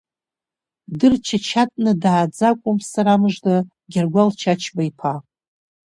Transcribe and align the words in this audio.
Дырчачатны 0.99 1.91
дааӡа 2.01 2.47
акәым, 2.51 2.77
сара 2.91 3.13
мыжда, 3.21 3.55
Гьаргәал 3.91 4.29
Чачба 4.39 4.81
иԥа… 4.89 5.13